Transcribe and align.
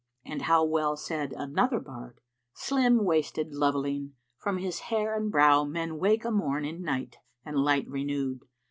'"And 0.25 0.41
how 0.41 0.63
well 0.65 0.97
saith 0.97 1.31
another 1.37 1.79
bard, 1.79 2.21
"Slim 2.55 3.03
waisted 3.05 3.53
loveling, 3.53 4.13
from 4.35 4.57
his 4.57 4.79
hair 4.89 5.15
and 5.15 5.31
brow 5.31 5.63
* 5.63 5.63
Men 5.63 5.99
wake 5.99 6.25
a 6.25 6.31
morn 6.31 6.65
in 6.65 6.81
night 6.81 7.17
and 7.45 7.55
light 7.59 7.87
renewed. 7.87 8.43